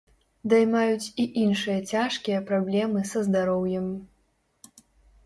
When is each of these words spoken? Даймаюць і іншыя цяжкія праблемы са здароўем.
Даймаюць 0.51 1.11
і 1.23 1.25
іншыя 1.41 1.79
цяжкія 1.91 2.39
праблемы 2.47 3.05
са 3.11 3.23
здароўем. 3.29 3.87